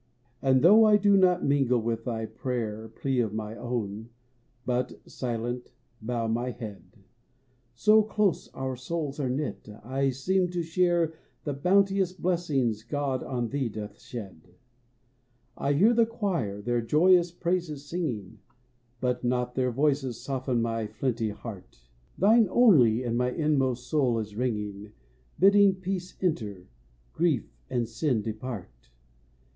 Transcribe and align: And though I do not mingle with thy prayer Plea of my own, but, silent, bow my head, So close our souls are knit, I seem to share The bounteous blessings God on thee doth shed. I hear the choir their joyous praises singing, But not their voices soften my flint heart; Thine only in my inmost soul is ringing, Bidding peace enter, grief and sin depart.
And 0.41 0.63
though 0.63 0.83
I 0.85 0.97
do 0.97 1.15
not 1.15 1.45
mingle 1.45 1.77
with 1.79 2.05
thy 2.05 2.25
prayer 2.25 2.87
Plea 2.89 3.19
of 3.19 3.35
my 3.35 3.55
own, 3.55 4.09
but, 4.65 4.99
silent, 5.07 5.73
bow 6.01 6.25
my 6.25 6.49
head, 6.49 6.83
So 7.75 8.01
close 8.01 8.47
our 8.55 8.75
souls 8.75 9.19
are 9.19 9.29
knit, 9.29 9.69
I 9.83 10.09
seem 10.09 10.49
to 10.53 10.63
share 10.63 11.13
The 11.43 11.53
bounteous 11.53 12.13
blessings 12.13 12.81
God 12.81 13.21
on 13.21 13.49
thee 13.49 13.69
doth 13.69 13.99
shed. 14.01 14.55
I 15.55 15.73
hear 15.73 15.93
the 15.93 16.07
choir 16.07 16.63
their 16.63 16.81
joyous 16.81 17.29
praises 17.31 17.85
singing, 17.85 18.39
But 18.99 19.23
not 19.23 19.53
their 19.53 19.71
voices 19.71 20.19
soften 20.19 20.63
my 20.63 20.87
flint 20.87 21.21
heart; 21.29 21.83
Thine 22.17 22.47
only 22.49 23.03
in 23.03 23.15
my 23.15 23.29
inmost 23.29 23.85
soul 23.87 24.17
is 24.17 24.35
ringing, 24.35 24.93
Bidding 25.37 25.75
peace 25.75 26.17
enter, 26.23 26.65
grief 27.13 27.53
and 27.69 27.87
sin 27.87 28.23
depart. 28.23 28.89